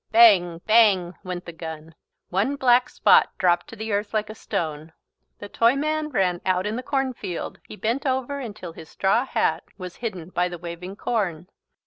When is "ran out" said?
6.09-6.65